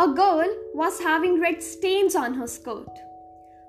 [0.00, 2.88] A girl was having red stains on her skirt.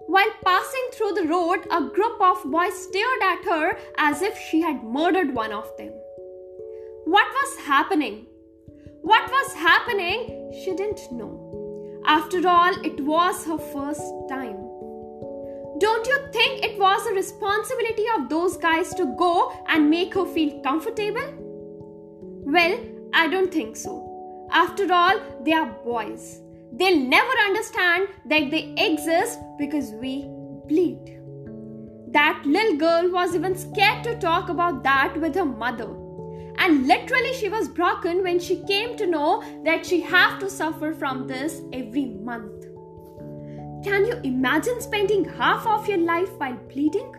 [0.07, 4.61] While passing through the road, a group of boys stared at her as if she
[4.61, 5.89] had murdered one of them.
[7.03, 8.27] What was happening?
[9.01, 10.53] What was happening?
[10.63, 12.01] She didn't know.
[12.05, 14.55] After all, it was her first time.
[15.79, 20.25] Don't you think it was the responsibility of those guys to go and make her
[20.25, 21.33] feel comfortable?
[22.45, 22.79] Well,
[23.13, 24.10] I don't think so.
[24.51, 26.41] After all, they are boys.
[26.73, 30.25] They'll never understand that they exist because we
[30.67, 31.19] bleed.
[32.11, 35.89] That little girl was even scared to talk about that with her mother.
[36.57, 40.93] And literally, she was broken when she came to know that she have to suffer
[40.93, 42.65] from this every month.
[43.83, 47.15] Can you imagine spending half of your life while bleeding?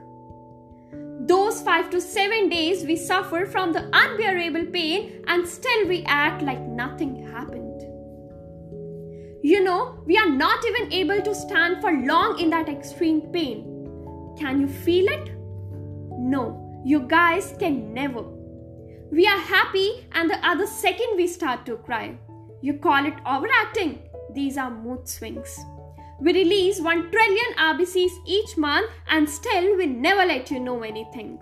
[1.63, 6.43] Those five to seven days we suffer from the unbearable pain and still we act
[6.43, 7.83] like nothing happened.
[9.45, 13.63] You know, we are not even able to stand for long in that extreme pain.
[14.37, 15.31] Can you feel it?
[16.19, 18.23] No, you guys can never.
[19.13, 22.19] We are happy, and the other second we start to cry.
[22.61, 24.01] You call it overacting.
[24.35, 25.57] These are mood swings.
[26.21, 31.39] We release 1 trillion RBCs each month, and still we never let you know anything.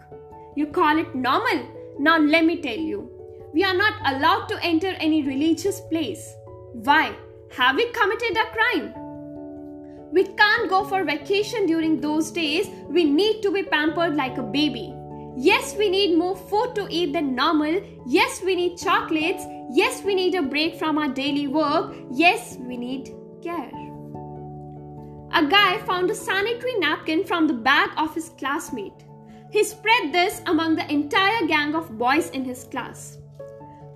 [0.57, 1.67] You call it normal.
[1.99, 3.11] Now, let me tell you,
[3.53, 6.35] we are not allowed to enter any religious place.
[6.73, 7.15] Why?
[7.57, 8.95] Have we committed a crime?
[10.13, 12.69] We can't go for vacation during those days.
[12.89, 14.95] We need to be pampered like a baby.
[15.37, 17.81] Yes, we need more food to eat than normal.
[18.07, 19.45] Yes, we need chocolates.
[19.73, 21.95] Yes, we need a break from our daily work.
[22.11, 23.90] Yes, we need care.
[25.33, 29.05] A guy found a sanitary napkin from the bag of his classmate.
[29.53, 33.19] He spread this among the entire gang of boys in his class.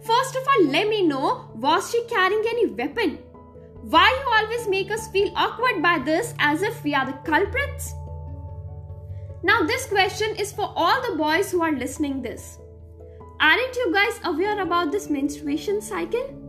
[0.04, 3.18] First of all, let me know was she carrying any weapon?
[3.82, 7.92] Why you always make us feel awkward by this as if we are the culprits?
[9.42, 12.58] Now this question is for all the boys who are listening this.
[13.40, 16.40] Aren't you guys aware about this menstruation cycle?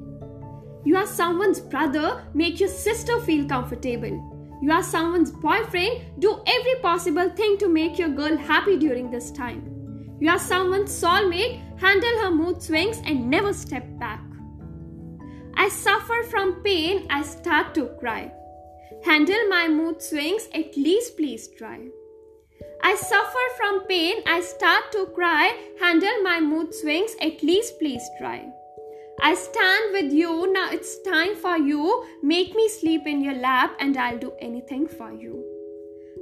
[0.84, 4.35] You are someone's brother, make your sister feel comfortable.
[4.62, 9.32] You are someone's boyfriend, do every possible thing to make your girl happy during this
[9.32, 10.16] time.
[10.20, 14.22] You are someone's soulmate, handle her mood swings and never step back.
[15.56, 18.32] I suffer from pain, I start to cry.
[19.04, 21.80] Handle my mood swings, at least please try.
[22.82, 25.58] I suffer from pain, I start to cry.
[25.80, 28.50] Handle my mood swings, at least please try.
[29.22, 32.06] I stand with you, now it's time for you.
[32.22, 35.44] Make me sleep in your lap, and I'll do anything for you.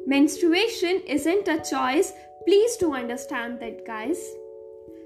[0.06, 2.14] Menstruation isn't a choice,
[2.46, 4.20] please do understand that, guys.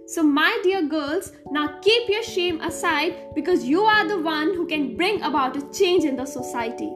[0.08, 4.66] So, my dear girls, now keep your shame aside because you are the one who
[4.66, 6.92] can bring about a change in the society.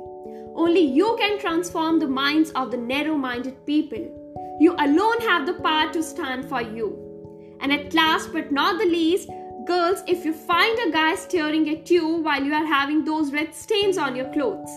[0.56, 4.58] Only you can transform the minds of the narrow minded people.
[4.60, 7.58] You alone have the power to stand for you.
[7.62, 9.30] And at last but not the least,
[9.66, 13.54] girls, if you find a guy staring at you while you are having those red
[13.54, 14.70] stains on your clothes,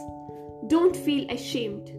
[0.68, 1.92] don't feel ashamed.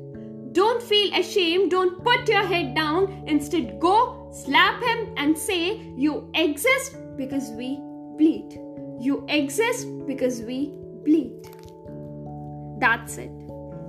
[0.53, 1.71] Don't feel ashamed.
[1.71, 3.23] Don't put your head down.
[3.27, 7.79] Instead, go slap him and say, You exist because we
[8.17, 8.53] bleed.
[8.99, 11.49] You exist because we bleed.
[12.79, 13.31] That's it.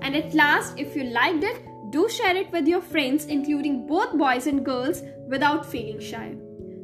[0.01, 4.19] And at last, if you liked it, do share it with your friends, including both
[4.19, 6.35] boys and girls, without feeling shy.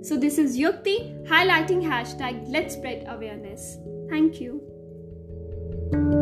[0.02, 3.78] So, this is Yukti highlighting hashtag Let's Spread Awareness.
[4.10, 6.21] Thank you.